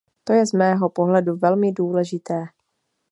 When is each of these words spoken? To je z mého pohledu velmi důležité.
To 0.23 0.33
je 0.33 0.45
z 0.45 0.53
mého 0.53 0.89
pohledu 0.89 1.35
velmi 1.35 1.71
důležité. 1.71 2.45